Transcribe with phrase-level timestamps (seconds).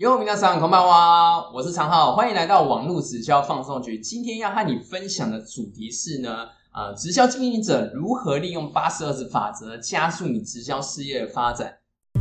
[0.00, 3.98] 哟，皆さんこんばんは，我是常浩，欢迎来到网络直销放送局。
[3.98, 11.74] 今天要和你分享的主题是呢，呃，直销经营者如何利用八十二十法则加速你直销事业的发展。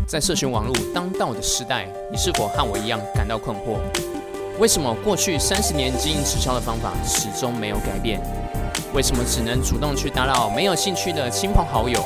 [0.05, 3.79] 在社群网络当道的时代，你是否和我一样感到困惑？
[4.59, 8.19] 为什么过去三十年经营直销的方法始终没有改变？
[8.93, 12.03] 为什么只能主动去打扰没有兴趣的亲朋好友？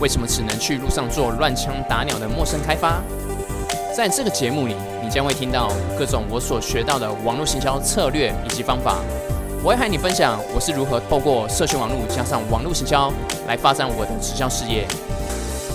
[0.00, 3.00] 为什么只能去路上做乱枪打鸟的陌生开发？
[3.99, 4.73] 在这个节目里，
[5.03, 9.03] 你将会听到各种我所学到的网络行销策略以及方法。
[9.61, 13.11] 我会和你分享我是如何透过社群网络加上网络行销
[13.45, 14.87] 来发展我的直销事业。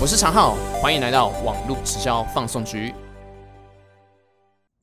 [0.01, 2.95] 我是常浩，欢迎来到网络直销放送局。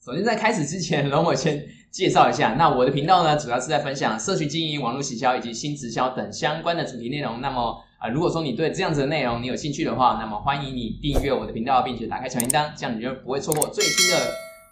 [0.06, 2.54] 首先，在开始之前，容我先介绍一下。
[2.60, 7.42] 那我的频道呢，主要是在分享社群经营、网络行销以及新直销等相关的主题内容。
[7.42, 14.18] 那么，啊，如果说你对这样子的内容你有兴趣的话，那么欢迎你订阅我的频道，并且打开小铃铛，这样你就不会错过最新的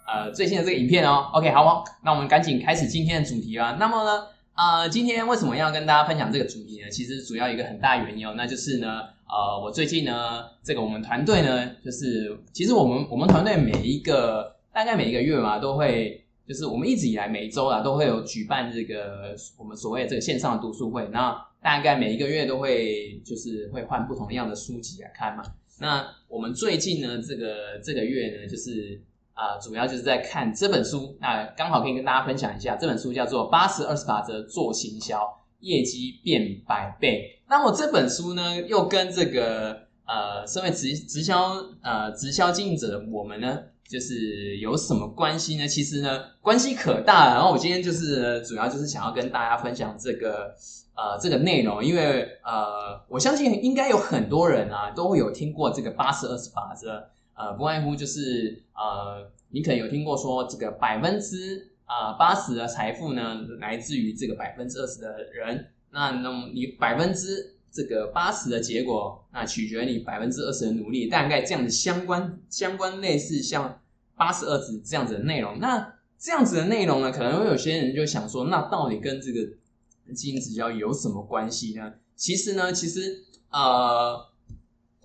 [0.08, 1.30] 呃最新的这个影片哦。
[1.32, 3.76] OK，好，那我们赶紧开始今天的主题啊。
[3.78, 6.90] 那么呢，呃，今天为什么要跟大家分享这个主题呢？
[6.90, 21.46] 其实主要一个很大原因哦，那就是呢，呃，我最近呢，这个我们团队呢，就是其实我们我们团队每一个大概每一个月嘛，都会就是我们一直以来每周啊，都会有举办这个我们所谓的这个线上的读书会，那。
[21.62, 25.42] 大概每一个月都会就是会换不同样的书籍来看嘛。
[25.78, 29.00] 那我们最近呢，这个这个月呢，就是
[29.32, 31.16] 啊，主要就是在看这本书。
[31.20, 35.20] 那刚好可以跟大家分享一下，这本书叫做《八十二十法则做行销，
[35.60, 37.40] 业绩变百倍》。
[37.48, 43.58] 那么这本书呢，又跟这个呃，身为直直销呃直销经营者的我们呢，
[43.90, 45.66] 就是有什么关系呢？
[45.66, 47.34] 其实呢，关系可大。
[47.34, 50.54] 然后我今天就是主要就是想要跟大家分享这个。
[50.92, 57.08] 呃，这个内容，因为呃，我相信应该有很多人啊，都会有听过这个八十二十法则。
[57.32, 65.68] 呃，不外乎就是呃，你可能有听过说，这个百分之啊八十的财富呢，来自于这个百分之二十的人。
[65.90, 71.06] 那那么你百分之这个八十的结果，那取决于你百分之二十的努力。
[71.06, 73.80] 大概这样的相关相关类似像
[74.16, 75.58] 八十二十这样子的内容。
[75.58, 79.52] 那这样子的内容呢，可能会有些人就想说，那到底跟这个？
[80.12, 81.92] 基因指标有什么关系呢？
[82.16, 84.18] 其实呢，其实呃，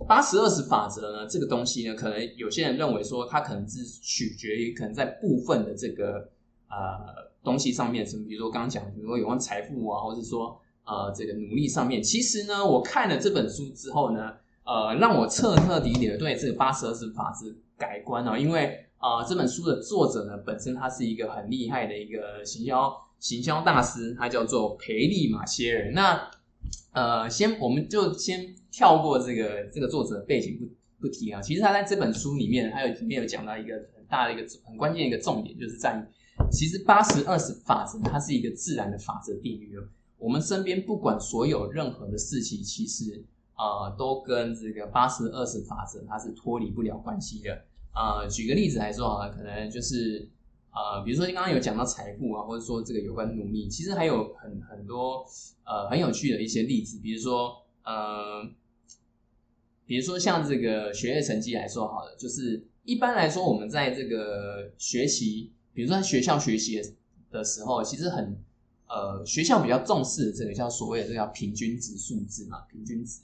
[0.08, 6.28] 八十二十法则呢，这个东西呢，可能有些人认为说，它可能是取决于可能在部分的这个
[6.70, 12.02] 呃东西上面，什么，比如说刚刚讲，比如说有关财富啊，或者说呃这个努力上面。
[12.02, 22.94] 其实呢，我看了这本书之后呢，呃，让我彻彻底底的对这个八十二十法则改观了，因为啊，这本书的作者呢，本身他是一个很厉害的一个行销。
[23.18, 25.92] 行销大师，他叫做培利马歇尔。
[25.94, 26.30] 那
[26.92, 30.68] 呃，先我们就先跳过这个这个作者背景不
[31.00, 31.42] 不提啊。
[31.42, 36.06] 其实他在这本书里面，还有里面有讲到一个很大的一个很关键一个重点，就是在
[36.52, 39.82] 其实八十二十法则，它是一个自然的法则定律哦。
[40.18, 43.24] 我们身边不管所有任何的事情，其实
[43.58, 47.66] 呃都跟这个八十二十法则它是脱离不了关系的。
[47.94, 50.30] 呃，举个例子来说啊，可能就是。
[50.78, 55.26] 呃，比如说你刚刚有讲到财富啊，或者说这个有关努力，其实还有很很多
[55.64, 57.56] 呃很有趣的一些例子，比如说
[57.86, 58.44] 呃，
[59.86, 66.82] 比如说像这个学业成绩来说好了，就是一般来说我们在这个学习，比如说在学校学习
[67.32, 68.38] 的时候，其实很
[68.96, 73.20] 呃学校比较重视这个叫所谓的这个叫平均值数字嘛，平均值。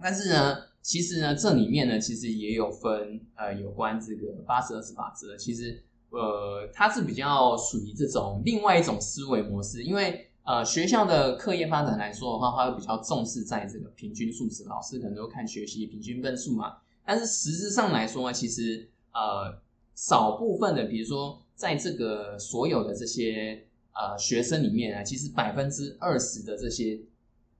[0.00, 5.82] 但是呢，其实呢这里面呢其实也有分呃有关这个八十二十法则，其实。
[6.14, 16.76] 呃，它是比较属于这种另外一种思维模式，因为呃学校的课业发展来说的话，它会比较重视在这个平均数值，老师可能都看学习平均分数嘛。
[17.06, 19.58] 但是实质上来说呢，其实呃
[19.94, 27.00] 少部分的，比如说在这个所有的这些呃学生里面啊，其实百分之二十的这些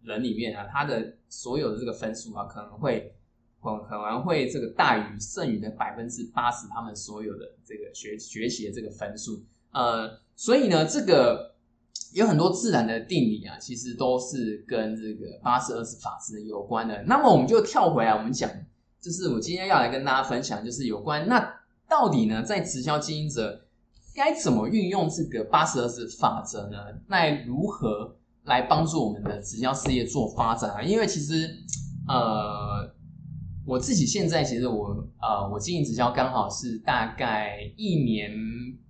[0.02, 3.14] 人里面啊，他的所有的这个分数啊，可能会。
[3.64, 9.40] 可可能会这个大于剩余的百分之八十，他们所有的这个学学习的这个分数，
[9.70, 11.54] 呃，所以呢，这个
[12.12, 17.04] 有很多自然的定理啊，其实都是跟这个八十二十法则有关的。
[17.04, 18.50] 那么我们就跳回来，我们讲，
[19.00, 21.54] 就是我今天要来跟大家分享，就是有关那
[21.88, 23.64] 到底呢，在直销经营者
[24.14, 26.78] 该怎么运用这个八十二十法则呢？
[27.08, 30.82] 那如何来帮助我们的直销事业做发展啊？
[30.82, 31.48] 因为其实，
[32.08, 32.94] 呃。
[33.64, 34.88] 我自己现在其实我
[35.20, 38.28] 呃，我经营直销刚好是大概一年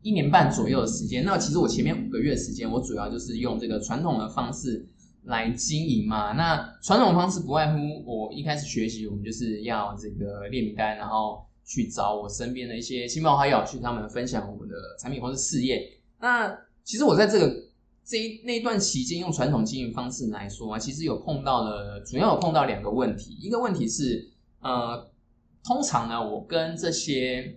[0.00, 1.22] 一年半左右的时间。
[1.26, 4.88] 那其实我前面五个月时间，我主要就是用这个传统的方式
[5.24, 6.32] 来经营嘛。
[6.32, 15.80] 那传统方式不外乎我一开始学习，我们就是要这个列名单，然后去找我身边的一些亲朋好友，去他们分享我们的产品或是事业。
[16.20, 16.54] 那
[16.84, 17.50] 其实我在这个
[18.04, 23.38] 这一那一段期间，用传统经营方式来说啊，其实有碰到了，主要有碰到两个问题。
[23.40, 24.30] 一个问题是，
[24.60, 25.10] 呃，
[25.64, 27.56] 通常呢，我跟这些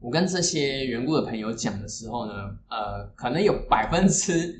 [0.00, 2.34] 我跟这些缘故的朋友讲的时候呢，
[2.68, 4.54] 呃，可能有百分之，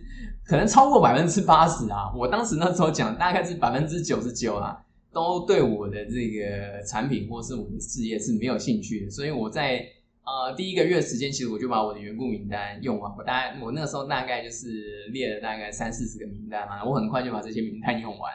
[0.46, 2.10] 可能超过百分之八十啊。
[2.16, 4.82] 我当时那时候讲，大概是百分之九十九啊，
[5.14, 9.10] 都对我的这个产品或是我的事业是没有兴趣的。
[9.10, 9.86] 所以我在
[10.24, 13.10] 呃第一个月时间，其实我就把我的员工名单用完。
[13.16, 18.32] 我大概我那个时候大概就是列了大概三四十个名单嘛，我很快就把这些名单用完。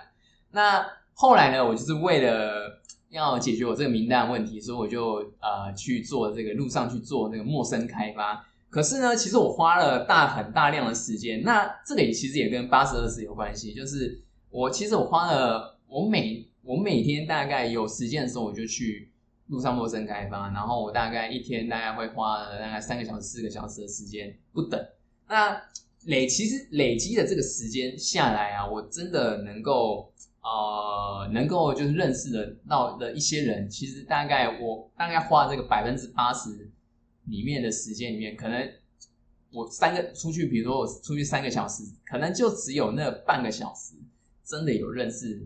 [0.51, 0.83] 那
[1.13, 8.45] 后来呢，我就是为了要解决我这个名单问题，所以我就呃去做这个路上去做那个陌生开发。
[8.69, 11.41] 可是呢，其实我花了大很大量的时间。
[11.41, 14.21] 那这里其实也跟八十二十有关系，就是
[14.51, 19.11] 我其实我花了我每我每天大概有时间的时候，我就去
[19.47, 24.79] 路上陌生开发，然后我大概一天大概会花了大概三个小时、四个小时的时间不等。
[25.27, 25.59] 那
[26.05, 30.13] 累其实累积的这个时间下来啊，我真的能够。
[30.41, 36.71] 呃，能够就是认识的到的一些人，其实大概我大概花这个百分之八十
[37.25, 38.71] 里面的时间里面，可能
[39.51, 43.95] 我三个出去，比如说我出去三个小时，可能就只有那半个小时
[44.45, 45.45] 真的有认识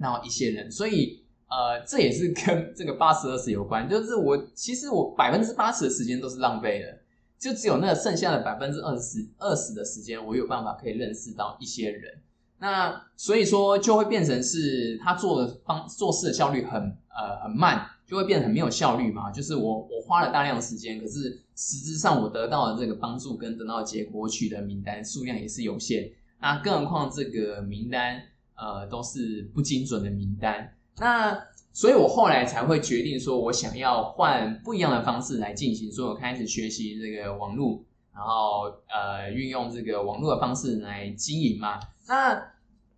[0.00, 6.98] 那一些人，所以呃，这也是 跟这个八十二十有关，就是我其实我百分之八十的时间都是浪费的，
[7.38, 12.18] 就只有那剩下的百分之二十二十的时间，我有办法可以认识到一些人。
[12.58, 19.30] 那所以说就会变成是他做的方做事的效率很呃很慢，就会变得很没有效率嘛。
[19.30, 26.10] 就是我我花了大量的时间，可是实质上我得到的这个帮助跟得到的结果取的名单数量也是有限。
[26.38, 28.20] 那更何况这个名单
[28.60, 30.76] 呃都是不精准的名单。
[30.98, 31.36] 那
[31.72, 41.78] 所以我后来才会决定说，我想要换不一样的方式来进行，所以我开始学习这个网络，然后呃运用这个网络的方式来经营嘛。
[42.06, 42.38] 那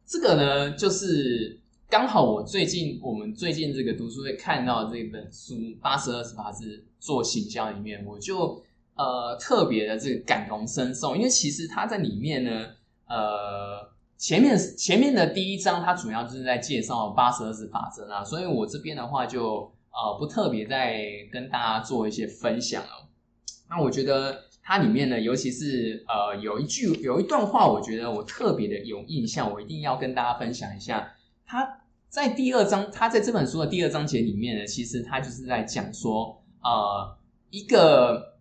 [0.06, 8.60] 这个呢，就是刚好我最近我们最近这个读书会看到这本书《八十二十八字做行销》里面，我就
[8.96, 12.66] 呃特别的这个感同身受，因为其实它在里面呢，
[13.06, 13.91] 呃
[14.22, 21.02] 前面前面的第一章它主要就是在介绍八十二字法则啊，所以我这边的话就呃不特别再
[21.32, 23.08] 跟大家做一些分享了。
[23.68, 24.44] 那我觉得。
[24.64, 31.14] 它里面呢，尤其是呃，有一句有一段话，我觉得我特别的有印象，我一定要跟大家分享一下。
[31.44, 37.18] 他在第二章，他在这本书的第二章节里面呢，其实他就是在讲说，呃，
[37.50, 38.31] 一个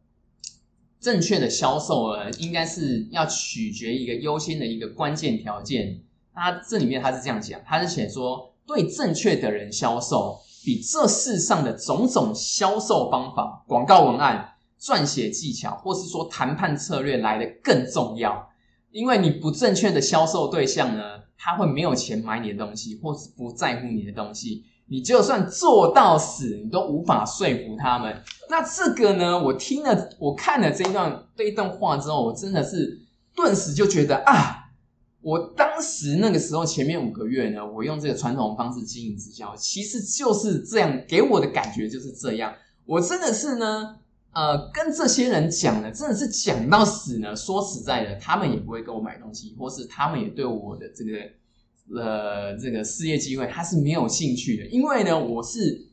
[1.02, 6.00] 正确的销售呢，应该是要取决一个优先的一个关键条件。
[6.34, 14.48] 他这里面他是这样讲，他是写说，对正确的人销售，比这世上的种种销售方法、广告文案。
[14.80, 18.50] 撰写技巧，或是说谈判策略来的更重要，
[18.90, 21.04] 因为你不正确的销售对象呢，
[21.38, 28.22] 他会没有钱买你的东西，或是不在乎你的东西，你就算做到死，你都无法说服他们。
[28.50, 33.00] 那这个呢，我听了，我看了这一段这一段话之后，我真的是
[33.34, 34.70] 顿时就觉得啊，
[35.22, 42.54] 我当时那个时候前面五个月呢，我用这个传统方式经营直销，其实就是这样，给我的感觉就是这样，
[42.86, 43.96] 我真的是呢。
[44.34, 47.36] 呃，跟这些人讲呢，真的是讲到死呢。
[47.36, 51.12] 说实在的，他们也不会给我买东西，或是他们也对我的这个
[51.96, 54.66] 呃这个事业机会，他是没有兴趣的。
[54.68, 55.88] 因为呢，我是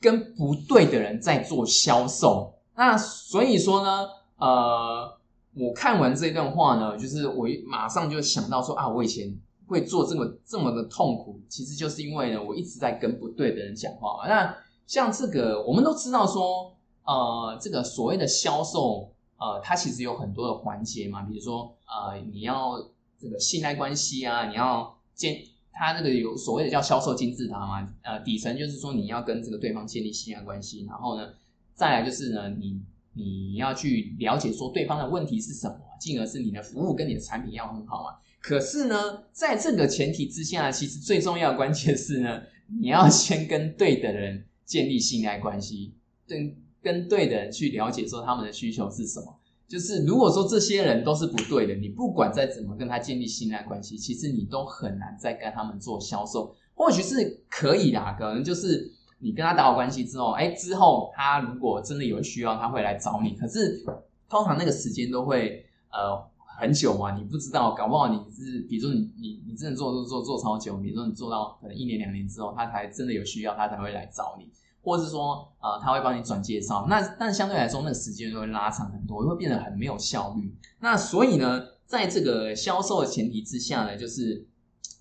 [0.00, 2.54] 跟不对的人在做销售。
[2.74, 5.18] 那所以说呢，呃，
[5.54, 9.36] 我看完这段话呢，就是我马上就想到说啊，我以前
[9.66, 14.26] 会做这么这么的痛苦，其实就是因为呢，我一直在跟不对的人讲话。
[14.28, 16.72] 那像这个，我们都知道说。
[17.08, 22.76] 呃，这个所谓的销售，呃，它其实有很多的环节嘛，比如说，呃，你要
[23.16, 25.42] 这个信赖关系啊，你要建，
[25.72, 31.28] 它这个有所谓的叫销售金字塔嘛，呃，底层就是说你要跟这个对方建立信赖关系，然后呢，
[31.74, 32.80] 再来就是呢，你
[33.14, 38.10] 你要去了解说对方的问题是什么，进而是你的服务跟你的产品要很好嘛。
[38.40, 42.42] 可是呢，在这个前提之下，其实最重要的关键是呢，
[42.80, 45.94] 你要先跟对的人建立信赖关系，
[46.28, 46.54] 跟。
[46.82, 49.35] 跟对的人去了解说他们的需求是什么，
[49.68, 56.54] 就是如果说这些人都是不对的，你不管再怎么跟他建立信赖关系，其实你都很难再跟他们做销售。
[56.74, 63.30] 或许是可以的，可能就是你跟他打好关系之后，哎，之后他如果真的有需要，他会来找你。
[63.30, 63.82] 可是
[64.28, 66.22] 通常那个时间都会呃
[66.60, 74.48] 很久嘛，你不知道，搞不好你是比如说你你你真的做做做做超久，比如说你做到可能一年两年之后，他才真的有需要，他才会来找你。
[74.86, 80.56] 或者是说呃他会帮你转介绍，那但相对来说那个时间就会拉长很多，会变得很没有效率。
[80.78, 84.46] 那所以呢，在这个销售的前提之下呢，就是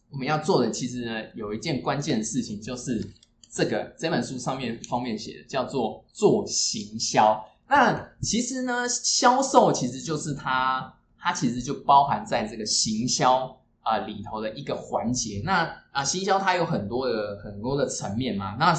[0.09, 3.13] 我们要做的其实呢有一件关键的事情，就是
[3.51, 7.45] 这个这本书上面封面写的叫做做行销。
[7.69, 13.55] 那其实呢，销售其实就是它它其实就包含在这个行销。
[13.85, 18.55] 啊，里头的一个环节，那啊，行销它有很多的很多的层面嘛。
[18.59, 18.73] 那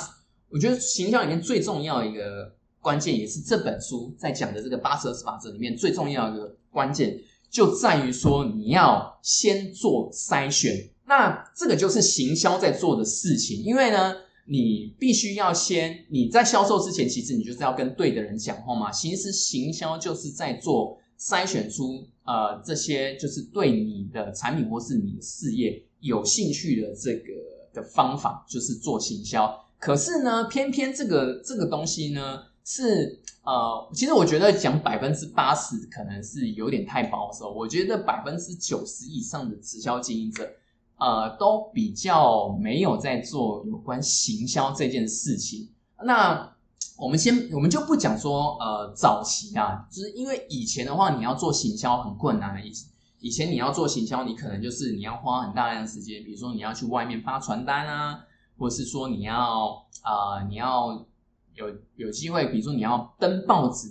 [0.57, 7.15] 我觉得行销里面最重要一个关键，也是这本书在讲的这个八十二十法则里面最重要的关键，
[7.51, 10.75] 就在于说你要先做筛选。
[11.05, 14.15] 那这个就是行销在做的事情，因为呢，
[14.47, 18.91] 你必须要先你在销售之前，其实你就是要跟对的人讲话嘛。
[18.91, 20.99] 其实行销就是在做。
[21.19, 27.33] 筛选出呃这些就是对你的产品或是你的事业有兴趣的这个
[27.73, 29.59] 的方法，就是做行销。
[29.79, 37.53] 可是呢，偏偏这个这个东西呢是呃，其实我觉得讲百分之八十可能是有点太保守。
[37.53, 40.51] 我觉得百分之九十以上的直销经营者
[40.99, 45.69] 呃都比较没有在做有关行销这件事情。
[46.03, 46.53] 那
[46.99, 52.67] 我们先，我们就不讲说，呃，早期啊，就是因为以前的话，你要做行销很困难。
[52.67, 52.73] 以
[53.21, 58.25] 以前你要做行销，你可能就是你要花很大量的时间，比如说你要去外面发传单啊，
[58.59, 61.07] 或是说你要啊，你要
[61.55, 63.89] 有有机会，比如说你要登报纸，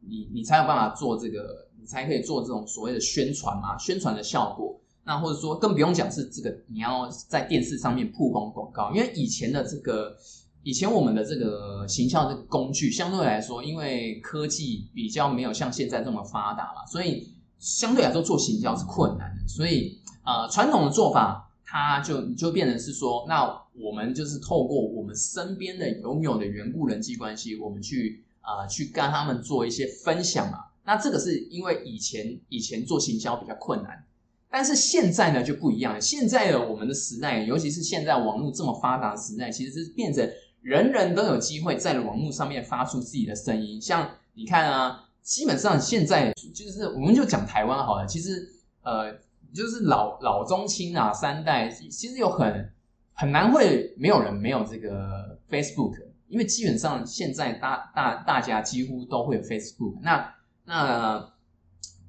[0.00, 4.78] 你你才有办法做这个，你才可以做这种所谓的宣传嘛，宣传的效果。
[5.04, 10.16] 那或者说更不用讲是这个，你要在电视上面曝光广告，因为以前的这个。
[10.64, 19.48] 以前我们的这个行销的工具相对来说，因为科技比较没有像现在这么发达嘛，所以相对来说做行销是困难的。
[19.48, 23.44] 所以呃，传统的做法，他就你就变成是说，那
[23.74, 30.58] 我们就是透过我们身边的拥有的缘故人际关系，我们去啊去跟他们做一些分享嘛。
[30.84, 34.02] 那这个是因为以前以前做行销比较困难，
[34.50, 36.00] 但是现在呢就不一样了。
[36.00, 40.26] 现在的我们的时代，尤其是现在网络这么发达的时代，其实是变成。
[40.60, 48.46] 人人都有机会在网络上面发出自己的声音，像你看啊，基本上现在就是我们就讲台湾好了，其实
[48.82, 49.14] 呃，
[49.58, 52.72] 就是老老中青啊三代，其实有很
[53.12, 59.98] 很难会没有人没有这个 Facebook，因为基本上现在大大大家几乎都会有 Facebook。
[60.00, 60.34] 那
[60.64, 61.32] 那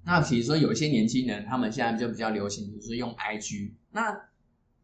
[0.06, 4.30] 那比如说有一些年轻人，他们现在就比较流行，就是用 IG，那。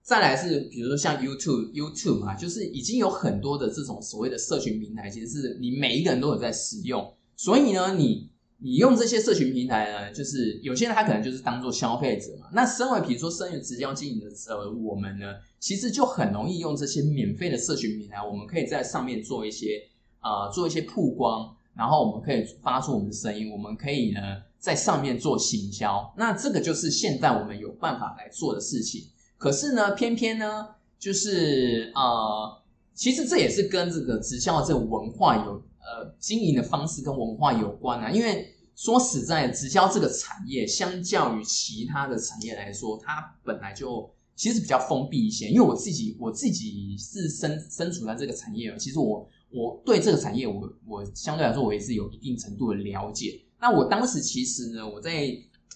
[0.08, 7.12] 再来是，比如说像 YouTube，YouTube 嘛，就是已经有很多的这种所谓的社群平台，其实是你每一个人都有在使用。
[7.36, 12.48] 所以呢，你你用这些社群平台呢，就是有些人他可能就是当做消费者嘛。
[12.54, 15.26] 那身为比如说身为直销经营的时候，我们呢，
[15.60, 19.82] 其实就很容易用这些免费的社群平台，我们可以在上面做一些
[20.22, 24.22] 呃做一些曝光，然后我们可以发出我们的声音，我们可以呢
[24.58, 26.14] 在上面做行销。
[26.18, 29.04] 那这个就是现在我们有办法来做的事情。
[29.38, 30.66] 可是呢，偏偏呢，
[30.98, 38.10] 就是呃，其实这也是跟这个直销的这个文化有呃经营的方式跟文化有关啊。
[38.10, 45.50] 因为说实在，直销这个产业相较于其他的产业来说，它本来就其实比较封闭一些。
[45.50, 53.42] 因为我自己我自己是身身处在这个产业，其实我我对这个产业，我我相对来说我也是有一定程度的了解。
[53.60, 55.12] 那我当时其实呢，我在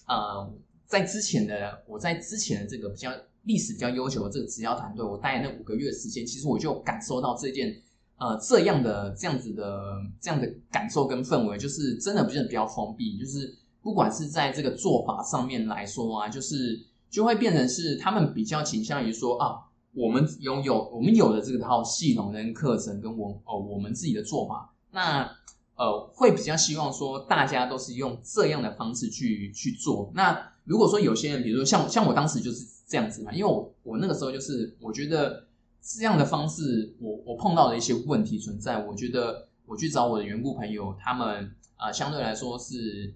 [0.06, 0.52] 呃
[0.86, 3.10] 在之前的我在之前的这个比较。
[3.44, 7.74] 历史比较悠久的这个直销团队，我待那五个月时间，其实我就感受到这件
[8.20, 16.78] 呃这样的这样子的这样的感受跟氛围，就是真的不是比较封闭，就是不管是在这个做法上面来说啊，就是
[17.10, 19.56] 就会变成是他们比较倾向于说啊，
[19.94, 25.28] 我们拥有我们有的这套系统跟课程跟我哦我们自己的做法，那
[25.74, 30.12] 呃会比较希望说大家都是用这样的方式去去做。
[30.14, 32.66] 那如果说有些人，比如说像像我当时就是。
[32.90, 35.46] 这样子嘛，因为我我那个时候就是我觉得
[35.82, 43.14] 这样的方式，我我碰到的一些问题存在，我觉得我去找我的缘故朋友，他们啊相对来说是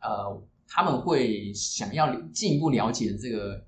[0.00, 3.64] 呃他们会想要进一步了解这个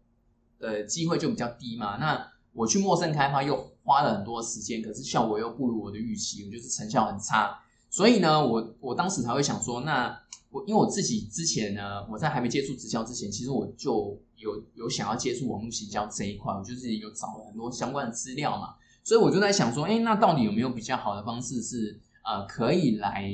[0.59, 1.97] 的机会就比较低嘛。
[1.97, 7.61] 那我去陌生开发又花了很多时间，可是效果又不如我的预期，我觉得成效很差。
[7.99, 10.17] 所以呢，我我当时才会想说，那
[10.51, 14.17] 我因为我自己之前呢，我在还没接触直销之前，其实我就。
[14.41, 23.29] 有有想要接触网络行销这一块，我就是有找了很多相关的资料嘛，所以我就在想说，哎，那到底有没有比较好的方式是呃可以来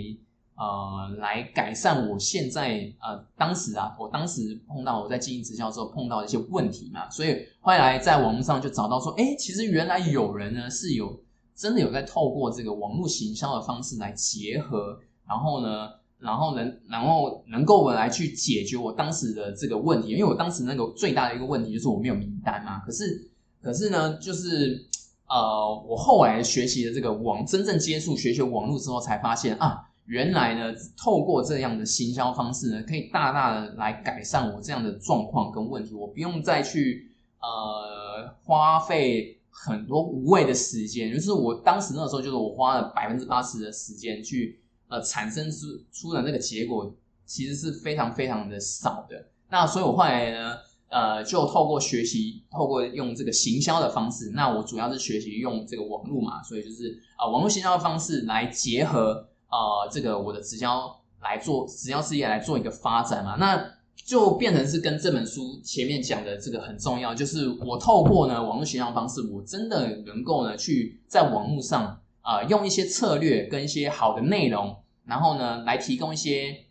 [0.56, 11.20] 呃来改善我现在呃当时啊，我当时碰到我在经营直销的时候碰到的一些问题嘛，所以后来在网络上就找到说，哎，其实原来有人呢是有
[11.56, 23.30] 真的有在透过这个网络行销的方式来结合，然后呢，然后能然后能够来去解决我当时的这个问题，因为我当时那个最大的一个问题就是我没有名单嘛，可是
[23.62, 24.86] 可是呢，就是
[25.28, 29.90] 呃，我后来学习的这个网真正接触学习网络之后，才发现啊。
[30.06, 35.94] 原来呢，透过这样的行销方式呢，可以大大的来改善我这样的状况跟问题。
[35.94, 46.92] 我不用再去呃花费很多无谓的时间，就是我当时那时候，就是我花了百分之八十的时间去呃产生出出的那个结果，
[47.24, 49.26] 其实是非常非常的少的。
[49.48, 50.56] 那所以我后来呢，
[50.88, 59.28] 呃，就透过学习，透过用这个行销的方式，那我主要是学习用这个网络嘛，所以就是啊网络行销的方式来结合。
[59.54, 63.64] 呃，这个我的直销来做直销事业来做一个发展嘛，那
[63.96, 76.64] 就变成是跟这本书前面讲的这个很重要，就是我透过呢网络形象方式，我真的能够呢去在网络上啊用一些策略跟一些好的内容，然后呢来提供一些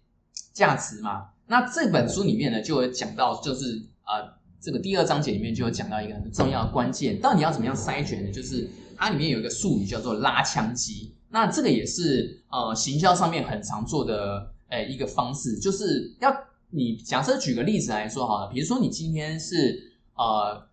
[0.53, 1.30] 价值嘛。
[1.48, 8.32] 那这本书里面呢就有讲到，就是呃这个第二章节里面就有讲到一个很重要的关键，到底要怎么样筛选呢？
[8.32, 11.13] 就是它里面有一个术语叫做拉枪机。
[11.30, 16.32] 那这个也是呃行销上面很常做的诶一个方式，就是要
[16.74, 20.68] 你假设举个例子来说好了，比如说你今天是呃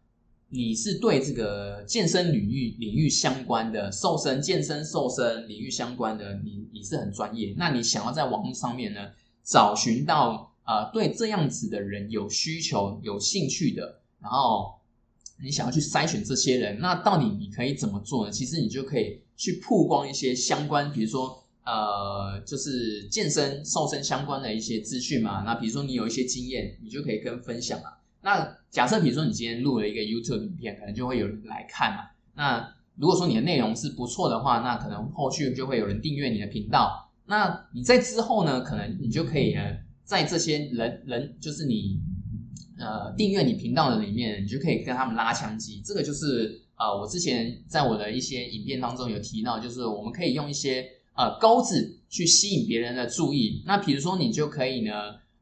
[0.48, 9.00] 你是对这个健身领域领域相关的瘦身健身瘦身领域相关的，你你是很专业，那你想要在网络上面呢
[9.44, 14.74] 找寻到呃对这样子的人有需求有兴趣的，然后
[15.42, 18.32] 你想要去筛选这些人，那到底你可以怎么做呢？
[18.32, 19.20] 其实你就可以。
[19.40, 25.42] 去曝光一些相关，比如说呃，就是健身、瘦身相关的一些资讯嘛。
[25.44, 27.90] 那比如说你有一些经验，你就可以跟分享嘛。
[28.22, 32.04] 那假设比如说你今天录了一个 YouTube 影片，可能就会有人来看嘛。
[32.34, 37.10] 那如果说你的内容是不错的话，那可能后续就会有人订阅你的频道。
[37.26, 42.00] 那你在之后呢，可能你就可以呃，在这些人人就是你
[42.78, 45.82] 呃订阅你频道的里面，你就可以跟他们拉枪机。
[45.84, 46.62] 这个就是。
[46.80, 50.82] 啊，我之前在我的一些影片当中有提到，就是我们可以用一些
[51.20, 53.62] 呃钩子去吸引别人的注意。
[53.66, 54.92] 那比如说你就可以呢，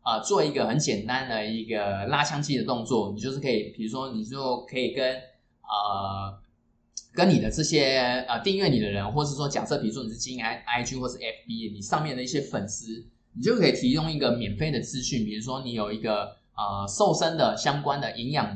[0.02, 6.36] 啊，做一个很简单的一个拉枪机的动作，你就是可以，比如说你就可以跟呃
[7.12, 18.46] 跟你的这些呃订阅你的人，或是说假设比如说你是经营 I I G 或是 F B，你上面的一些粉丝，你就可以提供一个免费的资讯，比如说你有一个呃瘦身的相关的营养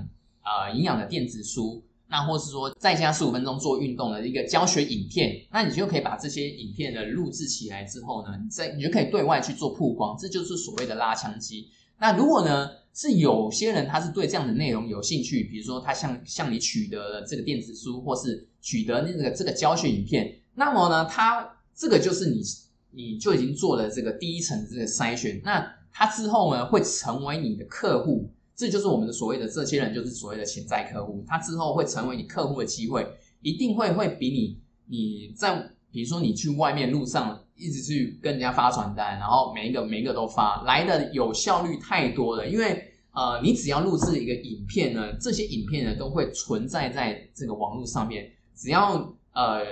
[0.41, 1.85] 啊营养的电子书。
[2.12, 11.68] 那或是说在家十五分钟做运动的一个教学影片，那你就可以把这些影片的录制起来之后呢，你再你就可以对外去做曝光，这就是所谓的拉枪机。
[11.98, 22.42] 那如果呢是有些人他是对这样的内容有兴趣，比如说他向向你取得了这个电子书，或是取得那个这个教学影片，那么呢他这个就是你
[22.90, 28.29] 你就已经做了这个第一层这个筛选，那他之后呢会成为你的客户。
[28.55, 31.25] 这就是我们的所谓的这些人，就是所谓的潜在客户。
[31.27, 33.07] 他之后会成为你客户的机会，
[33.41, 42.49] 一定会会比你你在比如说你去外面路上一直去跟人家发传单，然后每一个每一个都发来的有效率太多了。
[42.49, 48.31] 因为呃，你只要录制一个影片呢，这些影片呢都会存在在这个网络上面。
[48.55, 49.62] 只要呃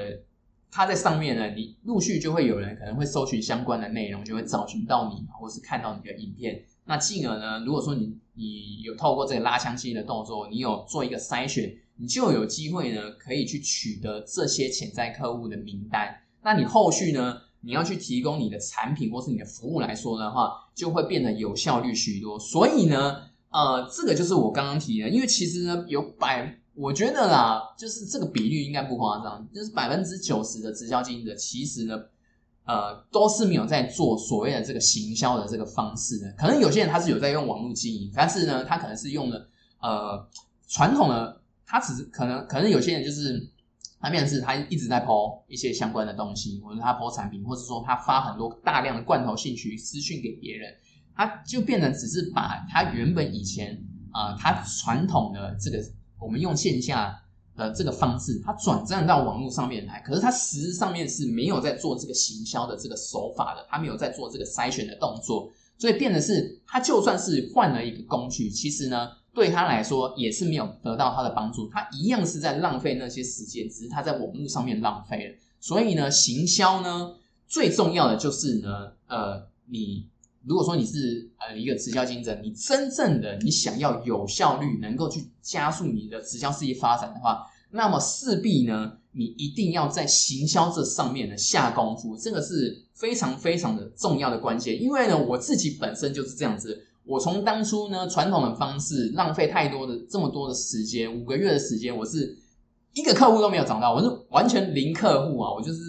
[0.71, 6.63] 它在上面呢，你陆续就会有人可能会搜寻相关的内容，就会找寻到你，或是看到你的影片。
[6.85, 16.23] 那进而呢，如果说你你有透过这个拉枪机的动作，你有做一个筛选，你就有机会呢，可以去取得这些潜在客户的名单。
[16.43, 22.39] 那你后续呢，你要去提供你的产品或是你的服务来说的话，就会变得有效率许多。
[22.39, 31.97] 所以呢，呃，这个就是我刚刚提的，因为其实呢，有百，我觉得啦，就是这个比率应该不夸张，就是百分之九十的直销经营者，其实呢。
[32.65, 36.33] 呃，都是没有在做所谓的这个行销的这个方式的。
[36.39, 39.49] 可能有些人他是有在用网络经营，但是呢，他可能是用的
[39.81, 40.29] 呃
[40.69, 43.41] 传统的，他只是可能可能有些人就是
[43.99, 50.73] 他变成是他一直在抛一些相关的东西，或者他抛产品，或者说他发很多大量的罐头兴趣私讯给别人，
[51.17, 55.79] 他就变成只是把他原本以前啊他传统的这个
[56.21, 57.21] 我们用线下。
[57.61, 65.47] 呃，这个方式，它转战到网络上面来，可是它实质上面是没有在做这个行销的这个手法的，它没有在做这个筛选的动作，
[65.77, 75.35] 所以变的是，它就算是换了一个工具，其实呢，对他来说也是没有得到他的帮助，他一样是在浪费那些时间，只是他在网络上面浪费了。
[75.61, 77.15] 所以呢，行销呢，
[77.47, 80.07] 最重要的就是呢，呃，你
[80.47, 87.47] 如果说你是呃一个直销经营者，你真正的你想要有效率，能够去加速你的直销事业发展的话。
[87.71, 94.83] 那么势必呢，你一定要在行销这上面呢下功夫，这个是非常非常的重要的关键。
[94.83, 102.37] 因为呢，我自己本身就是这样子，我从当初呢传统的方式浪费太多的这么多的时间，五个月的时间，我是
[102.93, 105.81] 一个客户都没有找到，我是完全零客户啊，我就是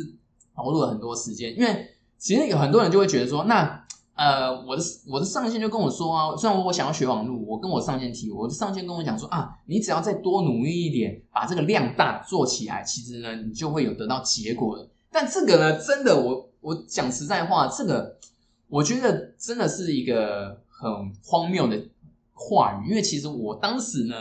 [0.56, 1.58] 投入了很多时间。
[1.58, 3.82] 因为其实有很多人就会觉得说，那。
[4.14, 14.88] 呃，我的我的上线就跟我说啊，虽然我想要学网络，我跟我上线提，我的上线跟我讲说啊，你只要再多努力一点，把这个量大做起来，其实呢，你就会有得到结果的。
[15.10, 18.18] 但这个呢，真的，我我讲实在话，这个
[18.68, 20.92] 我觉得真的是一个很
[21.24, 21.82] 荒谬的
[22.34, 24.16] 话语，因为其实我当时呢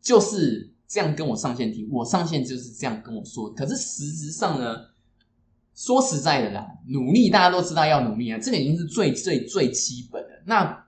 [0.00, 4.76] 就是这样跟我上线提，我上线就是这样跟我说，可是实质上呢。
[5.76, 10.30] 说实在的啦，努力大家都知道要努力啊，这个已经是最最最基本的。
[10.46, 10.86] 那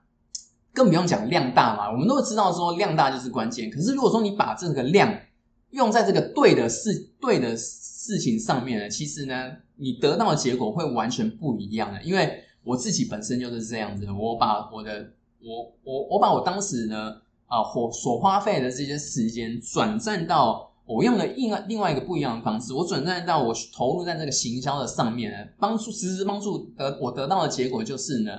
[0.73, 3.69] 更不用讲量大嘛，我们都知道说量大就是关键。
[3.69, 5.15] 可是如果说你把这个量
[5.69, 12.01] 用在这个对的事、对的事情上面呢，其实呢，你得到的结果会完全不一样的。
[12.01, 20.67] 因为我自己本身就是这样子，我把我的我我我把我当时呢啊所所花费的这些时间转战到。
[20.89, 28.31] 我用了另外另外一个不一样的方式，我转战到我投入在这个行销的上面，帮助实时帮助得我得到的结果就是呢，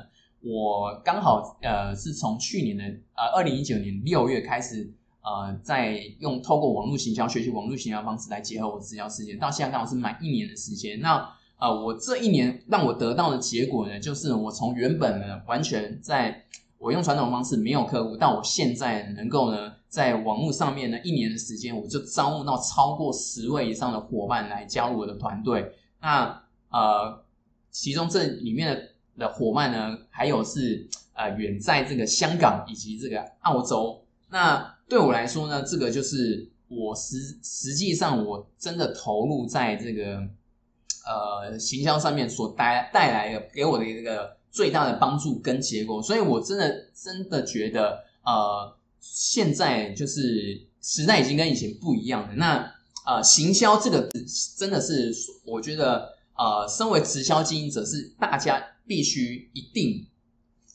[0.43, 2.83] 我刚好呃是从去年的
[3.15, 10.99] 呃二零一九年六月开始呃在用透过网络行销学习网络行销方式来结合我直销事件，到现在刚好是满一年的时间。
[11.01, 11.25] 那
[11.61, 16.45] 呃我这一年让我得到的结果呢，就是我从原本呢完全在。
[16.81, 25.71] 我用传统方式没有客户，但我现在能够呢，在网络上面呢，一年的时间我就招募到超过十位以上的伙伴来加入我的团队。
[26.01, 27.23] 那呃，
[27.71, 28.83] 其中这里面的
[29.19, 34.03] 的伙伴呢，还有是呃远在这个香港以及这个澳洲。
[34.31, 40.17] 那对我来说呢，这个就是我实实际上我真的投入在这个
[41.05, 44.40] 呃行销上面所带带来的给我的一个。
[44.51, 52.35] 最大的帮助跟结果，所以我真的真的觉得，呃，现在就是时代已经跟以前不一样了。
[52.35, 52.73] 那
[53.07, 54.09] 呃，行销这个
[54.59, 60.07] 真的是，我觉得呃，身为直销经营者是大家必须一定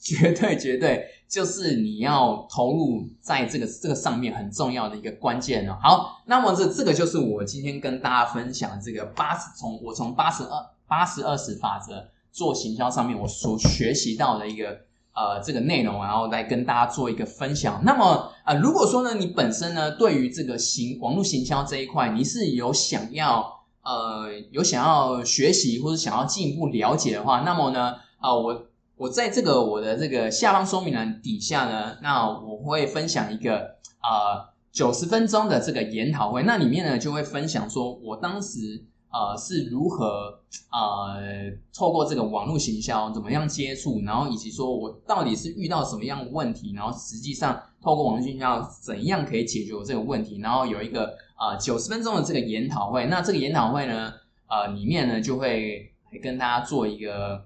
[0.02, 5.78] 绝对绝对，就是你要投入在这个这个上面很重要的一个关键哦。
[5.82, 12.08] 好，那么这这个就是我今天跟大家分享这个八十从我从八十二八十二十法则。
[12.36, 14.78] 做行销上面，我所学习到的一个
[15.14, 17.82] 呃这个内容，然后来跟大家做一个分享。
[17.86, 28.66] 那么啊，如果说呢，你本身呢对于这个行网络行销这一块，你是有想要呃有想要学习或者想要进一步了解的话，那么呢啊，我
[28.98, 38.84] 我在这个我的这个下方说明栏底下呢，那我会分享一个啊九十分钟的这个研讨会，那里面呢就会分享说我当时。
[39.16, 40.38] 呃，是如何
[40.74, 53.06] 呃透过这个网络行销怎么样接触，然后以及说我到底是遇到什么样的问题，然后实际上透过网络行销怎样可以解决我这个问题，然后有一个啊九十分钟的这个研讨会。
[53.06, 54.12] 那这个研讨会呢，
[54.50, 57.46] 呃里面呢就会跟大家做一个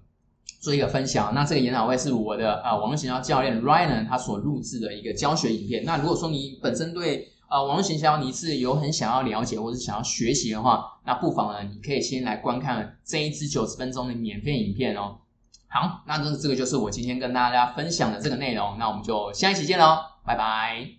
[0.60, 1.36] 做一个分享。
[1.36, 5.86] 那这个研讨会是我的啊网络行销教练 Ryan 他所录制的一个教学影片。
[5.86, 15.18] 那如果说你本身对呃，网络行销你是有很想要了解或者想要学习的话，那不妨呢，你可以先来观看这一支九十分钟的免费影片哦。
[15.68, 20.99] 好，那这这个就是我今天跟大家分享的这个内容，那我们就下一期见喽，拜拜。